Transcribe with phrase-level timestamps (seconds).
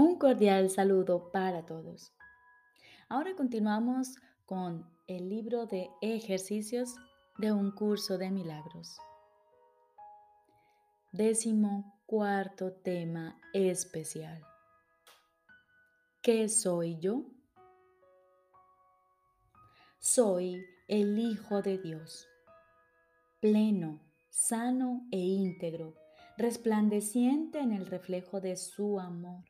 [0.00, 2.14] Un cordial saludo para todos.
[3.10, 6.94] Ahora continuamos con el libro de ejercicios
[7.36, 8.96] de un curso de milagros.
[11.12, 14.42] Décimo cuarto tema especial.
[16.22, 17.26] ¿Qué soy yo?
[19.98, 22.26] Soy el Hijo de Dios,
[23.38, 25.94] pleno, sano e íntegro,
[26.38, 29.49] resplandeciente en el reflejo de su amor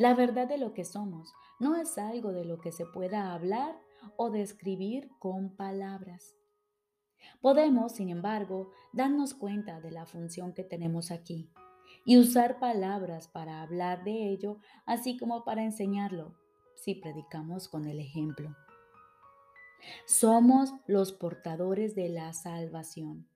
[0.00, 3.78] La verdad de lo que somos no es algo de lo que se pueda hablar
[4.16, 6.38] o describir con palabras.
[7.42, 11.52] Podemos, sin embargo, darnos cuenta de la función que tenemos aquí
[12.06, 14.56] y usar palabras para hablar de ello,
[14.86, 16.34] así como para enseñarlo,
[16.76, 18.56] si predicamos con el ejemplo.
[20.06, 23.28] Somos los portadores de la salvación.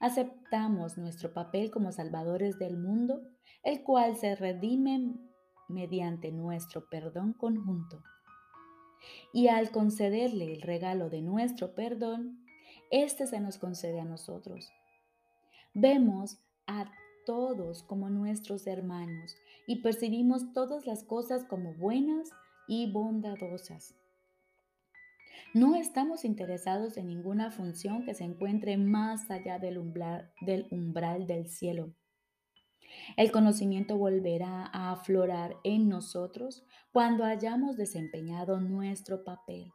[0.00, 3.22] Aceptamos nuestro papel como salvadores del mundo,
[3.62, 5.29] el cual se redime
[5.70, 8.02] mediante nuestro perdón conjunto.
[9.32, 12.44] Y al concederle el regalo de nuestro perdón,
[12.90, 14.70] éste se nos concede a nosotros.
[15.72, 16.90] Vemos a
[17.24, 19.36] todos como nuestros hermanos
[19.66, 22.30] y percibimos todas las cosas como buenas
[22.66, 23.94] y bondadosas.
[25.52, 31.26] No estamos interesados en ninguna función que se encuentre más allá del umbral del, umbral
[31.26, 31.92] del cielo.
[33.16, 39.72] El conocimiento volverá a aflorar en nosotros cuando hayamos desempeñado nuestro papel.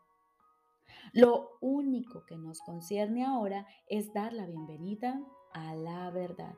[1.13, 5.21] Lo único que nos concierne ahora es dar la bienvenida
[5.53, 6.55] a la verdad.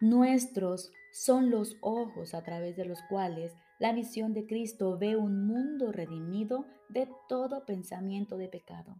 [0.00, 5.46] Nuestros son los ojos a través de los cuales la visión de Cristo ve un
[5.46, 8.96] mundo redimido de todo pensamiento de pecado.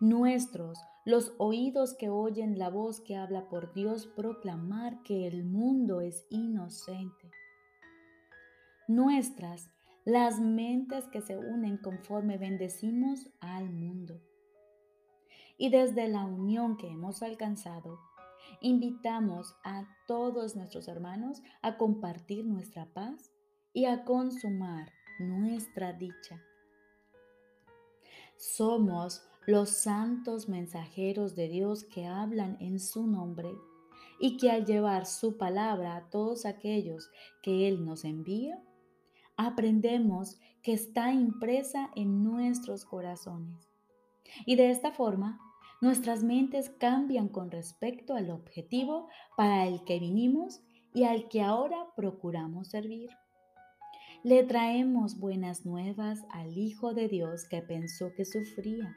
[0.00, 6.00] Nuestros los oídos que oyen la voz que habla por Dios proclamar que el mundo
[6.00, 7.30] es inocente.
[8.86, 9.70] Nuestras,
[10.04, 14.20] las mentes que se unen conforme bendecimos al mundo.
[15.56, 17.98] Y desde la unión que hemos alcanzado,
[18.60, 23.32] invitamos a todos nuestros hermanos a compartir nuestra paz
[23.72, 26.40] y a consumar nuestra dicha.
[28.36, 33.50] Somos los santos mensajeros de Dios que hablan en su nombre
[34.20, 37.10] y que al llevar su palabra a todos aquellos
[37.42, 38.62] que Él nos envía,
[39.36, 43.68] aprendemos que está impresa en nuestros corazones.
[44.46, 45.40] Y de esta forma,
[45.80, 50.62] nuestras mentes cambian con respecto al objetivo para el que vinimos
[50.94, 53.10] y al que ahora procuramos servir.
[54.22, 58.96] Le traemos buenas nuevas al Hijo de Dios que pensó que sufría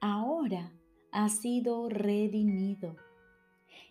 [0.00, 0.72] ahora
[1.12, 2.96] ha sido redimido.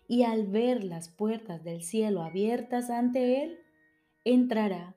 [0.08, 3.58] Y al ver las puertas del cielo abiertas ante él,
[4.24, 4.96] entrará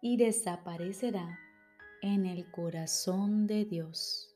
[0.00, 1.38] y desaparecerá
[2.02, 4.30] en el corazón de Dios.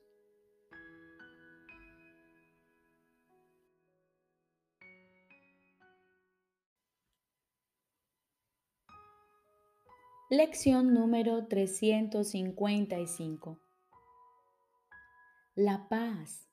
[10.30, 13.67] Lección número 355
[15.58, 16.48] la paz,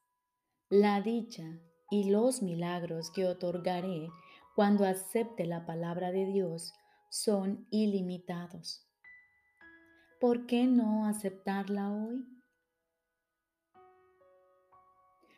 [0.67, 1.59] la dicha
[1.91, 4.09] y los milagros que otorgaré
[4.55, 6.73] cuando acepte la palabra de Dios
[7.11, 8.89] son ilimitados.
[10.19, 12.25] ¿Por qué no aceptarla hoy?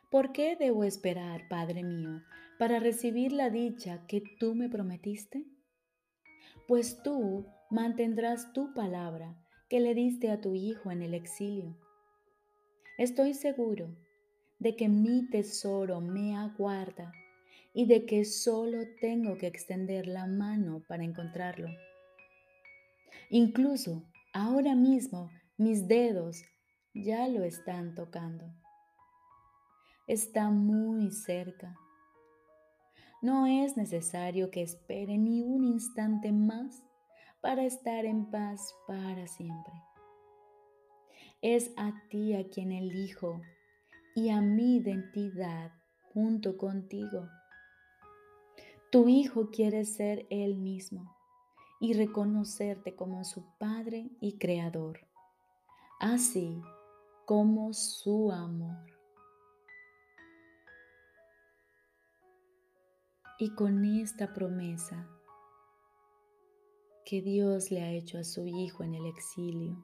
[0.10, 2.22] ¿Por qué debo esperar, Padre mío,
[2.58, 5.46] para recibir la dicha que tú me prometiste?
[6.70, 9.38] Pues tú mantendrás tu palabra
[9.68, 11.78] que le diste a tu Hijo en el exilio
[12.98, 13.96] Estoy seguro
[14.58, 17.14] de que mi tesoro me aguarda
[17.72, 21.68] y de que solo tengo que extender la mano para encontrarlo.
[23.30, 24.04] Incluso
[24.34, 26.42] ahora mismo mis dedos
[26.96, 28.46] ya lo están tocando.
[30.08, 31.76] Está muy cerca.
[33.22, 36.84] No es necesario que espere ni un instante más
[37.42, 39.87] para estar en paz para siempre.
[41.42, 43.42] Es a ti a quien elijo
[44.16, 45.72] y a mi identidad
[46.14, 47.30] junto contigo.
[48.92, 51.16] Tu hijo quiere ser él mismo
[51.80, 55.08] y reconocerte como su Padre y Creador,
[56.00, 56.60] así
[57.26, 58.88] como su amor.
[63.38, 65.08] Y con esta promesa
[67.06, 69.84] que Dios le ha hecho a su Hijo en el exilio,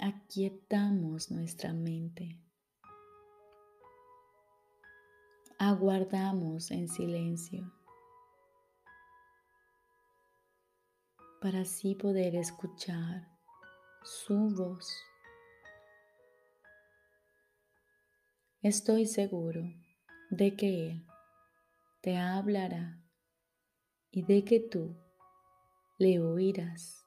[0.00, 2.40] aquietamos nuestra mente.
[5.58, 7.70] Aguardamos en silencio
[11.40, 13.28] para así poder escuchar
[14.02, 14.90] su voz.
[18.62, 19.62] Estoy seguro
[20.30, 21.06] de que Él
[22.00, 23.02] te hablará
[24.10, 24.96] y de que tú
[25.98, 26.99] le oirás.